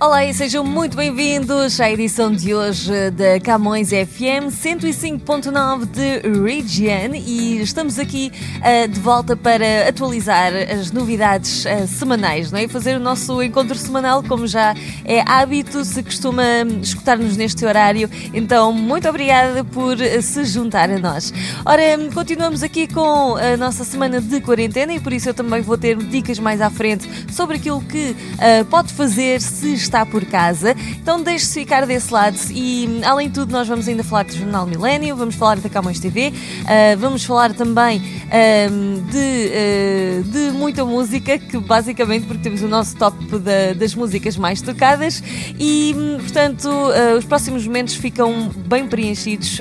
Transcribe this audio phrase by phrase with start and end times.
[0.00, 7.16] Olá e sejam muito bem-vindos à edição de hoje da Camões FM 105.9 de Region
[7.16, 12.68] e estamos aqui uh, de volta para atualizar as novidades uh, semanais, não é?
[12.68, 14.72] Fazer o nosso encontro semanal, como já
[15.04, 16.44] é hábito, se costuma
[16.80, 18.08] escutar-nos neste horário.
[18.32, 21.34] Então, muito obrigada por se juntar a nós.
[21.66, 21.82] Ora,
[22.14, 25.96] continuamos aqui com a nossa semana de quarentena e por isso eu também vou ter
[25.96, 30.74] dicas mais à frente sobre aquilo que uh, pode fazer se está por casa.
[31.02, 34.66] Então deixe-se ficar desse lado e, além de tudo, nós vamos ainda falar do Jornal
[34.66, 40.84] Milênio, vamos falar da Camões TV, uh, vamos falar também uh, de, uh, de muita
[40.84, 45.22] música, que basicamente porque temos o nosso top da, das músicas mais tocadas
[45.58, 46.68] e, portanto,
[47.16, 49.60] os próximos momentos ficam bem preenchidos,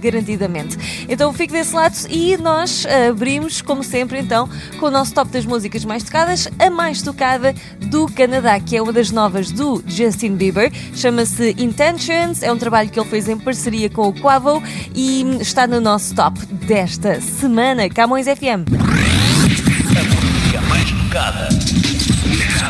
[0.00, 1.06] garantidamente.
[1.08, 5.44] Então fique desse lado e nós abrimos, como sempre, então, com o nosso top das
[5.44, 10.36] músicas mais tocadas, a mais tocada do Canadá, que é uma das novas do Justin
[10.36, 10.72] Bieber.
[10.94, 14.62] Chama-se Intentions, é um trabalho que ele fez em parceria com o Quavo
[14.94, 17.88] e está no nosso top desta semana.
[17.88, 18.68] Camões FM.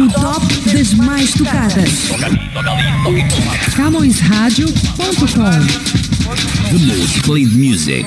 [0.01, 2.09] O top das mais tocadas.
[3.77, 5.93] CamõesRádio.com
[6.71, 8.07] The most played music.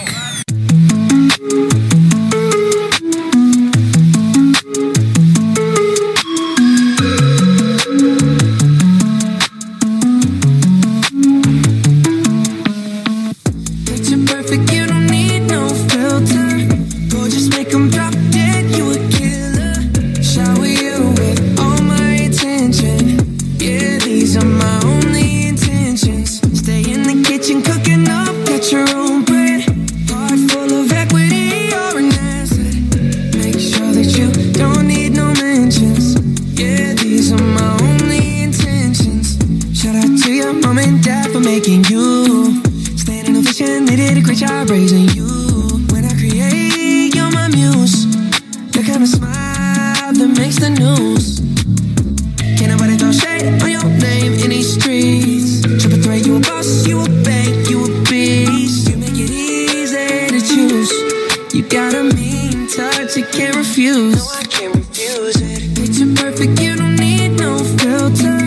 [63.95, 64.15] Refuse.
[64.15, 65.75] No, I can't refuse it.
[65.75, 68.39] Picture perfect, you don't need no filter.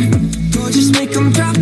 [0.53, 1.58] Gorgeous, make 'em drop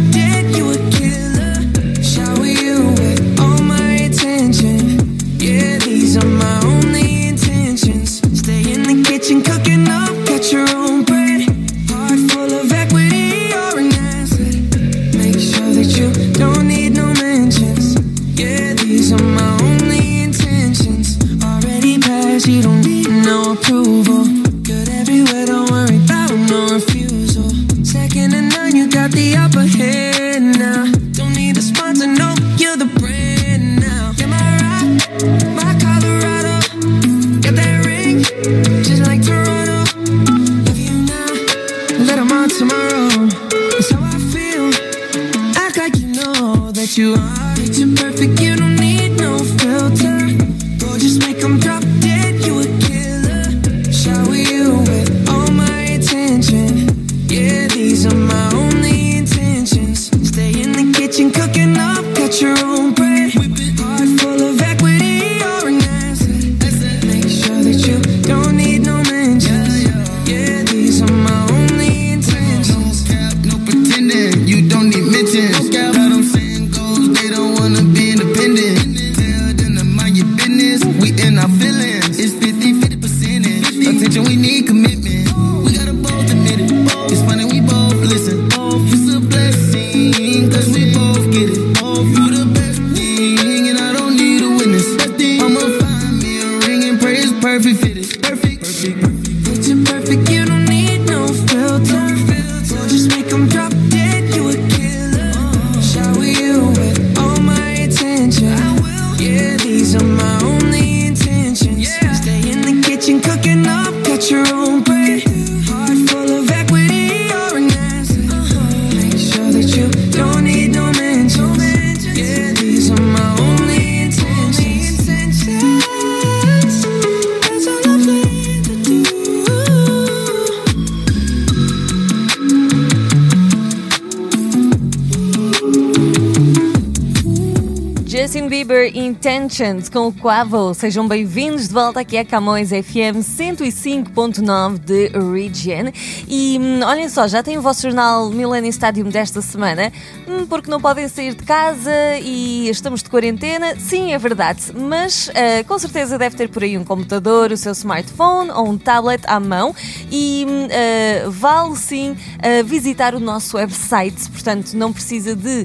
[139.26, 140.72] Intentions com o Quavo.
[140.72, 145.90] Sejam bem-vindos de volta aqui a Camões FM 105.9 de Region.
[146.28, 149.92] E hum, olhem só, já tem o vosso jornal Millennium Stadium desta semana,
[150.28, 151.90] hum, porque não podem sair de casa
[152.20, 153.76] e estamos de quarentena.
[153.78, 157.72] Sim, é verdade, mas uh, com certeza deve ter por aí um computador, o seu
[157.72, 159.74] smartphone ou um tablet à mão
[160.10, 164.30] e uh, vale sim uh, visitar o nosso website.
[164.30, 165.64] Portanto, não precisa de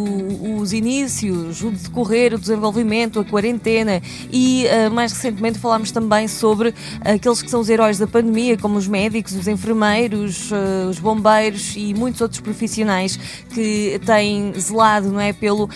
[0.59, 4.03] os inícios, o decorrer, o desenvolvimento, a quarentena
[4.33, 8.77] e, uh, mais recentemente, falámos também sobre aqueles que são os heróis da pandemia, como
[8.77, 10.51] os médicos, os enfermeiros,
[10.89, 13.19] os bombeiros e muitos outros profissionais
[13.51, 15.69] que têm zelado não é, pelo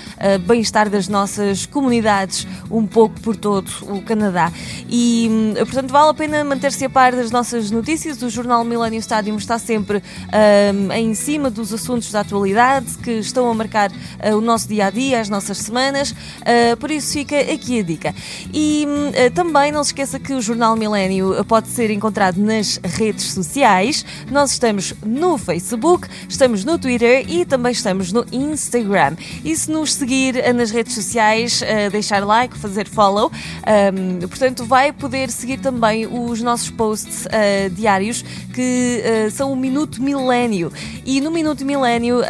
[0.46, 4.52] bem-estar das nossas comunidades um pouco por todo o Canadá.
[4.88, 8.20] E, hum, portanto, vale a pena manter-se a par das nossas notícias.
[8.22, 13.50] O jornal Millennium Stadium está sempre um, em cima dos assuntos da atualidade que estão
[13.50, 16.10] a marcar uh, o nosso dia a dia, as nossas semanas.
[16.10, 18.14] Uh, por isso, fica aqui a dica.
[18.52, 23.32] E uh, também não se esqueça que o jornal Milênio pode ser encontrado nas redes
[23.32, 24.04] sociais.
[24.30, 29.16] Nós estamos no Facebook, estamos no Twitter e também estamos no Instagram.
[29.44, 33.30] E se nos seguir nas redes redes sociais, uh, deixar like, fazer follow.
[33.30, 39.56] Um, portanto, vai poder seguir também os nossos posts uh, diários que uh, são o
[39.56, 40.72] Minuto Milénio.
[41.04, 42.20] E no Minuto Milénio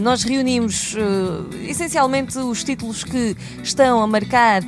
[0.00, 0.96] nós reunimos
[1.68, 4.62] essencialmente os títulos que estão a marcar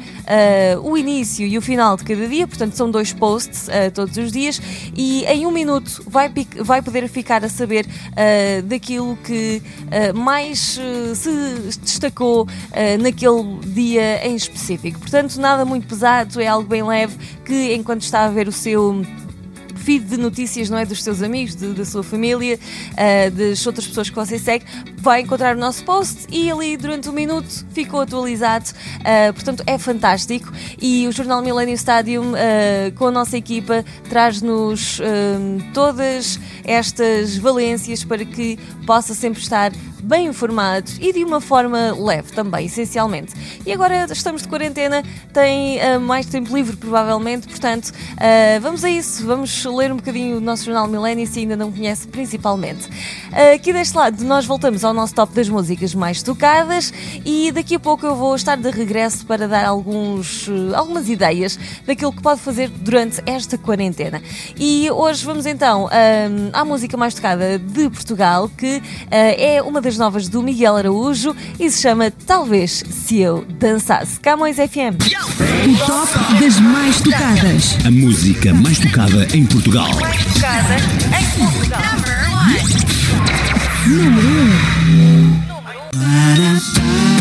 [0.83, 2.47] o início e o final de cada dia.
[2.47, 4.61] Portanto, são dois posts todos os dias.
[4.97, 7.87] E em um minuto vai, vai poder ficar a saber
[8.65, 9.63] daquilo que
[10.15, 10.79] mais
[11.15, 12.47] se destacou
[13.01, 15.01] naquele naquele dia em específico.
[15.01, 19.03] Portanto, nada muito pesado, é algo bem leve que enquanto está a ver o seu
[19.85, 20.87] feed de notícias, não é?
[20.87, 24.65] Dos seus amigos, de, da sua família, uh, das outras pessoas que você segue,
[24.97, 28.71] vai encontrar o nosso post e ali durante um minuto ficou atualizado.
[29.01, 30.51] Uh, portanto, é fantástico.
[30.81, 35.01] E o Jornal Millennium Stadium, uh, com a nossa equipa, traz-nos
[35.73, 39.73] todas estas valências para que possa sempre estar
[40.05, 43.33] bem informado e de uma forma leve também, essencialmente.
[43.65, 48.91] E agora estamos de quarentena, tem uh, mais tempo livre provavelmente, portanto, uh, vamos a
[48.91, 52.89] isso, vamos ler um bocadinho o nosso jornal Millennium se ainda não conhece, principalmente.
[53.55, 56.93] Aqui deste lado, nós voltamos ao nosso top das músicas mais tocadas
[57.25, 62.13] e daqui a pouco eu vou estar de regresso para dar alguns, algumas ideias daquilo
[62.13, 64.23] que pode fazer durante esta quarentena.
[64.59, 65.89] E hoje vamos então
[66.53, 71.71] à música mais tocada de Portugal, que é uma das novas do Miguel Araújo e
[71.71, 74.21] se chama Talvez Se Eu Dançasse.
[74.21, 74.97] Camões FM.
[75.65, 77.77] O top das mais tocadas.
[77.87, 79.64] A música mais tocada em Portugal.
[79.67, 80.77] Mais tocada
[81.19, 81.81] em Portugal.
[83.87, 84.29] Número
[87.09, 87.14] 1.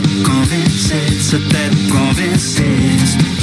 [0.00, 3.35] that convinces, that convinces.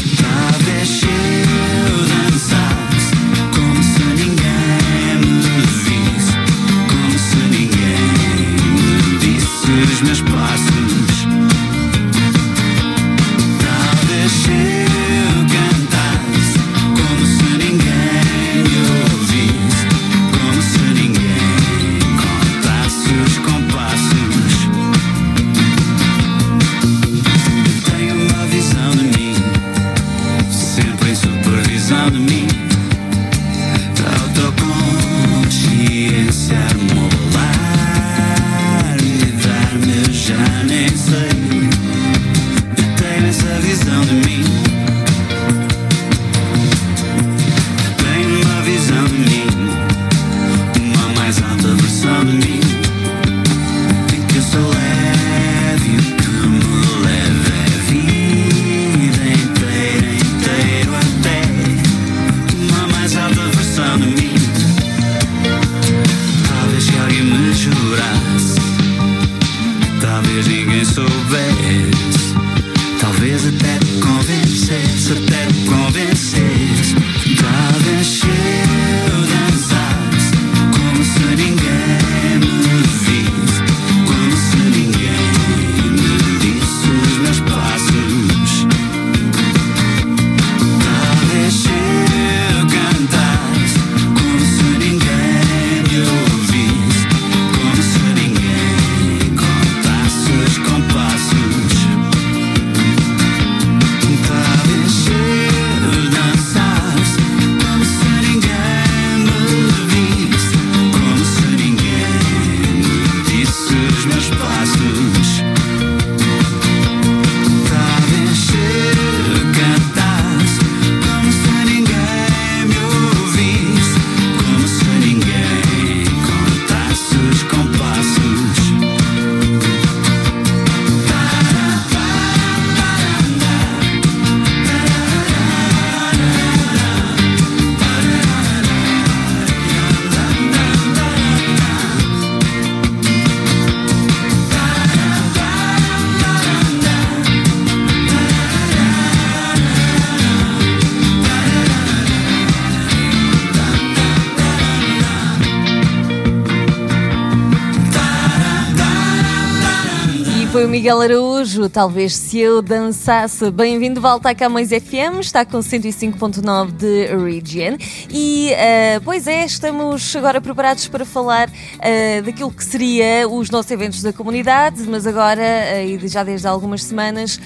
[160.84, 161.33] Miguel Araújo.
[161.74, 163.52] Talvez se eu dançasse.
[163.52, 165.20] Bem-vindo de volta à Camões FM.
[165.20, 167.76] Está com 105.9 de Region.
[168.10, 173.70] E, uh, pois é, estamos agora preparados para falar uh, daquilo que seria os nossos
[173.72, 177.38] eventos da comunidade, mas agora, uh, e já desde algumas semanas,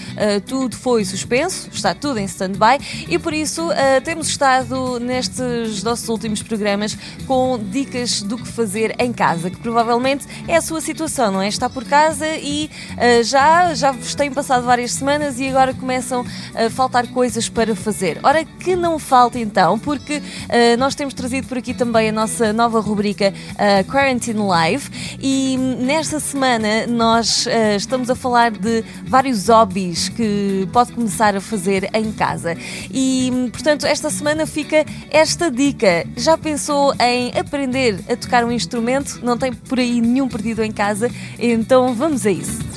[0.45, 3.69] tudo foi suspenso, está tudo em stand-by e por isso
[4.03, 10.25] temos estado nestes nossos últimos programas com dicas do que fazer em casa, que provavelmente
[10.47, 11.47] é a sua situação, não é?
[11.47, 16.25] Está por casa e Uh, já, já vos têm passado várias semanas e agora começam
[16.53, 18.19] a faltar coisas para fazer.
[18.21, 22.51] Ora, que não falta então, porque uh, nós temos trazido por aqui também a nossa
[22.51, 24.89] nova rubrica uh, Quarantine Live
[25.21, 31.89] e nesta semana nós estamos a falar de vários hobbies que pode começar a fazer
[31.93, 32.57] em casa.
[32.91, 36.05] E, portanto, esta semana fica esta dica.
[36.17, 39.19] Já pensou em aprender a tocar um instrumento?
[39.23, 41.09] Não tem por aí nenhum perdido em casa?
[41.39, 42.76] Então vamos a isso.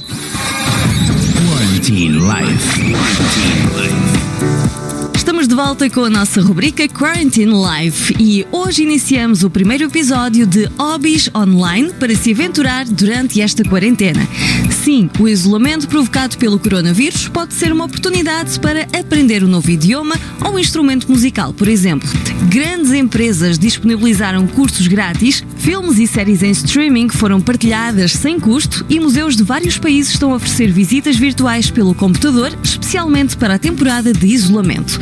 [1.81, 2.93] Quarantine Life.
[2.93, 4.19] Quarantine Life.
[5.15, 10.47] Estamos de volta com a nossa rubrica Quarantine Life e hoje iniciamos o primeiro episódio
[10.47, 14.27] de Hobbies Online para se aventurar durante esta quarentena.
[14.83, 20.15] Sim, o isolamento provocado pelo coronavírus pode ser uma oportunidade para aprender um novo idioma
[20.43, 22.09] ou um instrumento musical, por exemplo.
[22.49, 28.99] Grandes empresas disponibilizaram cursos grátis, filmes e séries em streaming foram partilhadas sem custo e
[28.99, 34.11] museus de vários países estão a oferecer visitas virtuais pelo computador, especialmente para a temporada
[34.11, 34.99] de isolamento.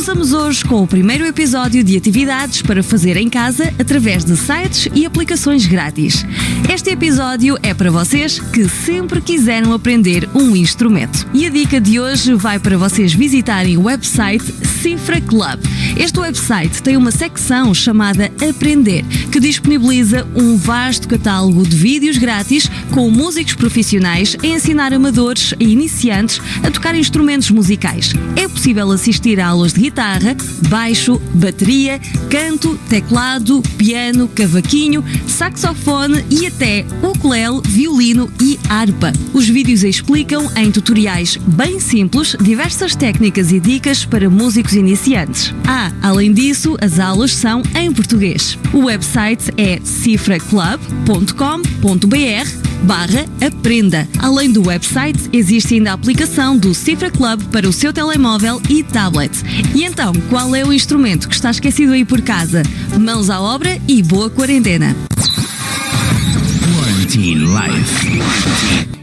[0.00, 4.88] Começamos hoje com o primeiro episódio de atividades para fazer em casa através de sites
[4.94, 6.24] e aplicações grátis.
[6.72, 11.28] Este episódio é para vocês que sempre quiseram aprender um instrumento.
[11.34, 14.42] E a dica de hoje vai para vocês visitarem o website
[14.80, 15.60] Cifra Club.
[15.98, 22.70] Este website tem uma secção chamada Aprender, que disponibiliza um vasto catálogo de vídeos grátis
[22.90, 28.14] com músicos profissionais a ensinar amadores e iniciantes a tocar instrumentos musicais.
[28.34, 30.36] É possível assistir a aulas de guitarra,
[30.68, 39.12] baixo, bateria, canto, teclado, piano, cavaquinho, saxofone e até ukulele, violino e harpa.
[39.32, 45.54] Os vídeos explicam em tutoriais bem simples diversas técnicas e dicas para músicos iniciantes.
[45.66, 48.58] Ah, além disso, as aulas são em português.
[48.72, 54.08] O website é cifraclub.com.br barra aprenda.
[54.18, 58.82] Além do website, existe ainda a aplicação do Cifra Club para o seu telemóvel e
[58.82, 59.32] tablet.
[59.74, 62.62] E então, qual é o instrumento que está esquecido aí por casa?
[62.98, 64.96] Mãos à obra e boa quarentena!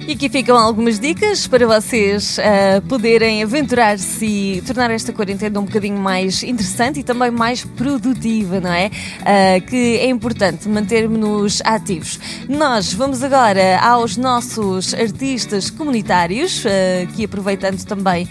[0.08, 5.66] E aqui ficam algumas dicas para vocês uh, poderem aventurar-se e tornar esta quarentena um
[5.66, 8.88] bocadinho mais interessante e também mais produtiva, não é?
[8.88, 12.18] Uh, que é importante mantermos-nos ativos.
[12.48, 16.70] Nós vamos agora aos nossos artistas comunitários, uh,
[17.14, 18.30] que aproveitando também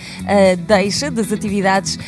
[0.67, 1.99] deixa das atividades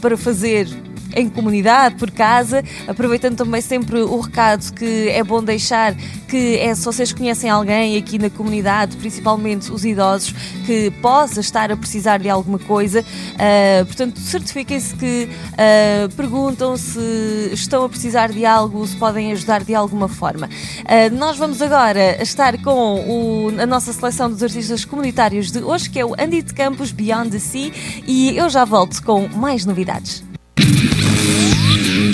[0.00, 0.68] para fazer
[1.14, 5.94] em comunidade, por casa, aproveitando também sempre o recado que é bom deixar
[6.28, 10.34] que é se vocês conhecem alguém aqui na comunidade, principalmente os idosos,
[10.66, 17.50] que possa estar a precisar de alguma coisa, uh, portanto, certifiquem-se que uh, perguntam se
[17.52, 20.48] estão a precisar de algo, se podem ajudar de alguma forma.
[20.48, 25.88] Uh, nós vamos agora estar com o, a nossa seleção dos artistas comunitários de hoje,
[25.88, 27.72] que é o Andy de Campos Beyond the Sea,
[28.06, 30.27] e eu já volto com mais novidades.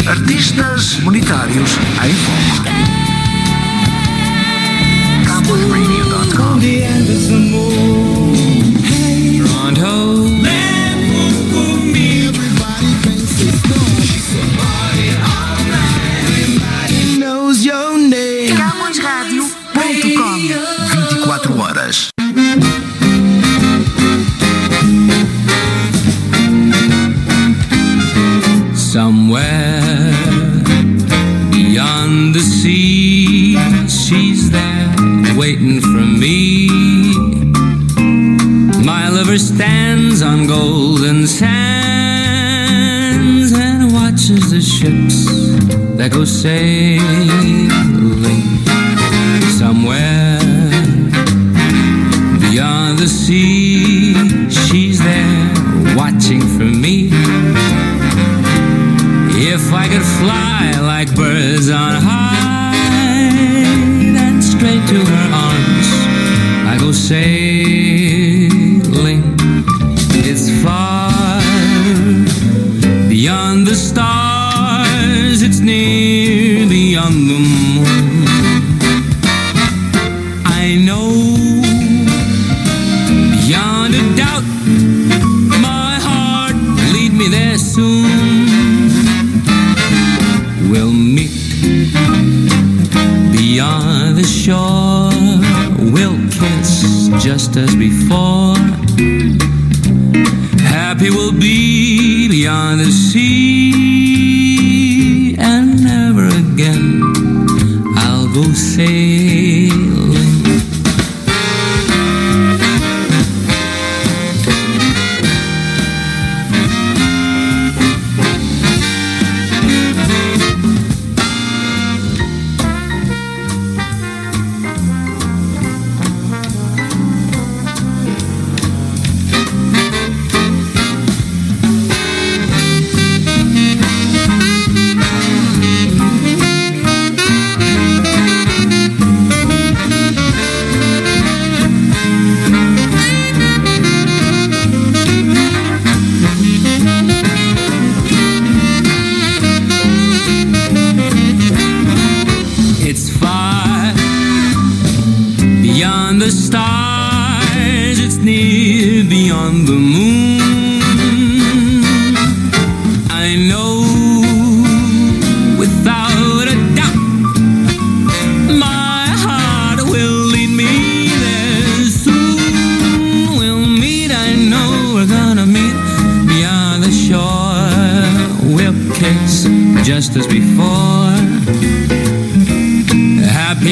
[0.06, 2.74] Artistas monetários em foco.
[46.04, 47.63] Lego say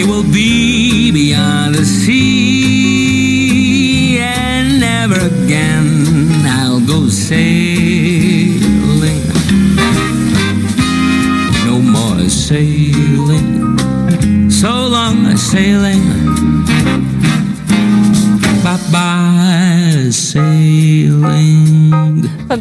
[0.06, 1.71] will be beyond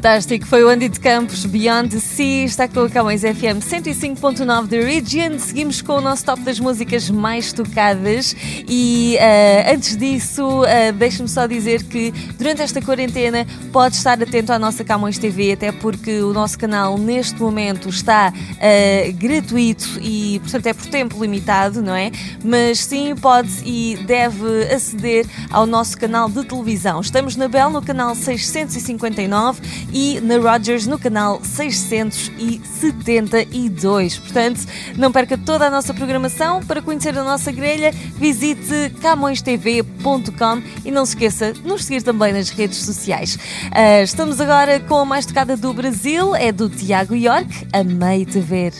[0.01, 4.65] Fantástico, foi o Andy de Campos, Beyond the Sea, está com a Camões FM 105.9
[4.65, 5.37] da Region.
[5.37, 8.35] Seguimos com o nosso top das músicas mais tocadas
[8.67, 14.51] e ah, antes disso, uh, deixe-me só dizer que durante esta quarentena pode estar atento
[14.51, 20.39] à nossa Camões TV, até porque o nosso canal neste momento está ah, gratuito e,
[20.39, 22.09] portanto, é por tempo limitado, não é?
[22.43, 26.99] Mas sim, pode e deve aceder ao nosso canal de televisão.
[27.01, 34.17] Estamos na Bell no canal 659 e na Rogers no canal 672.
[34.17, 34.61] Portanto,
[34.97, 36.63] não perca toda a nossa programação.
[36.63, 42.33] Para conhecer a nossa grelha, visite camõestv.com e não se esqueça de nos seguir também
[42.33, 43.37] nas redes sociais.
[43.71, 48.73] Ah, estamos agora com a mais tocada do Brasil, é do Tiago York, Amei-te ver.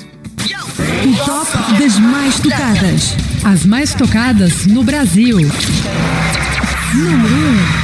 [1.04, 3.16] O top das mais tocadas.
[3.44, 5.38] As mais tocadas no Brasil.
[6.94, 7.36] Número
[7.78, 7.81] 1.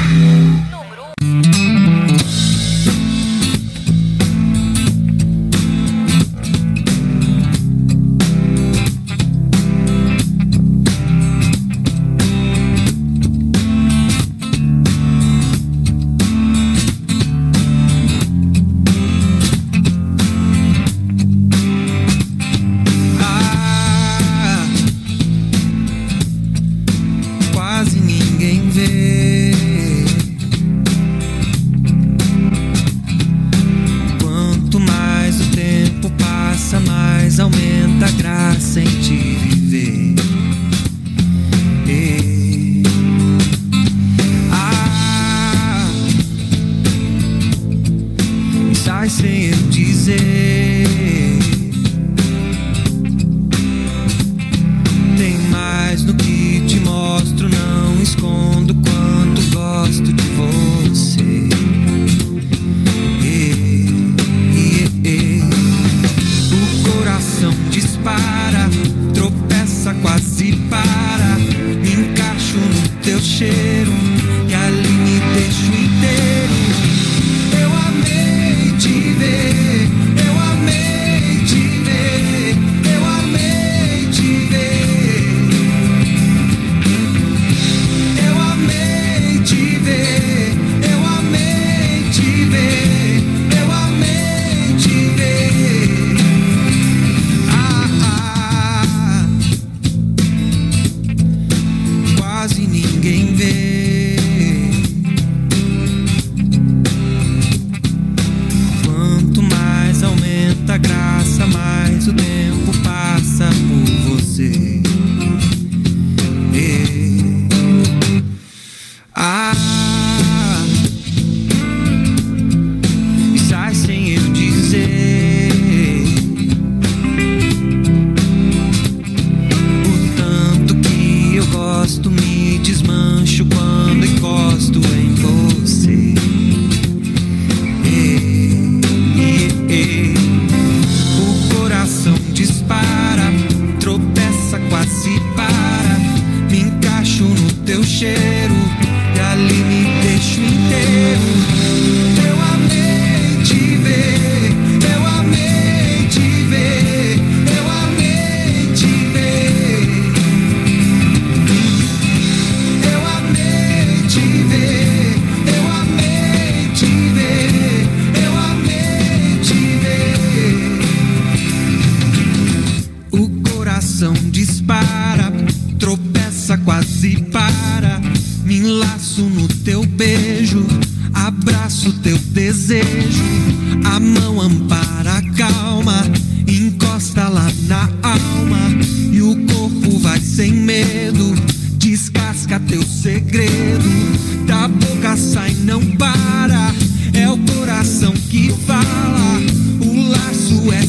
[38.11, 40.06] Graça em te viver.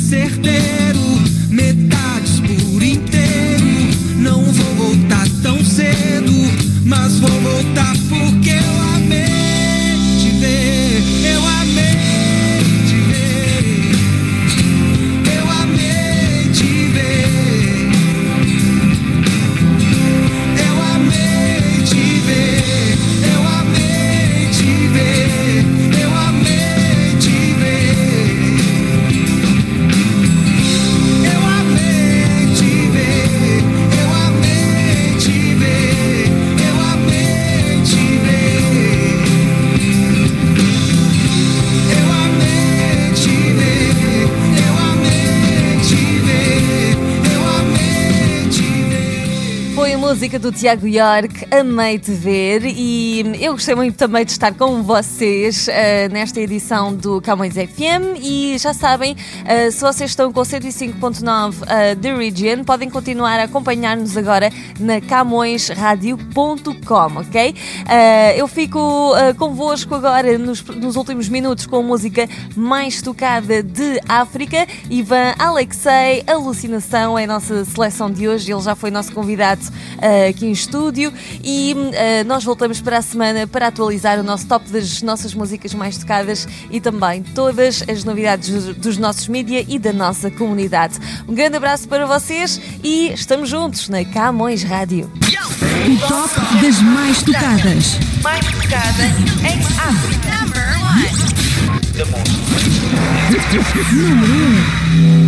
[0.08, 0.87] certeza.
[50.28, 54.82] Música do Tiago York, amei te ver e eu gostei muito também de estar com
[54.82, 60.42] vocês eh, nesta edição do Camões FM e já sabem, eh, se vocês estão com
[60.42, 67.54] 105.9 uh, The Region, podem continuar a acompanhar-nos agora na camõesradio.com, ok?
[67.88, 73.62] Eh, eu fico uh, convosco agora nos, nos últimos minutos com a música mais tocada
[73.62, 79.10] de África, Ivan Alexei, Alucinação é a nossa seleção de hoje, ele já foi nosso
[79.12, 84.18] convidado uh, aqui em estúdio e hum, eh, nós voltamos para a semana para atualizar
[84.18, 89.28] o nosso top das nossas músicas mais tocadas e também todas as novidades dos nossos
[89.28, 90.98] mídia e da nossa comunidade.
[91.28, 95.10] Um grande abraço para vocês e estamos juntos na Camões Rádio.
[95.14, 97.98] O top das mais tocadas.
[98.22, 99.10] Mais tocadas
[99.44, 100.28] em África.
[103.92, 104.32] Número
[105.24, 105.27] 1.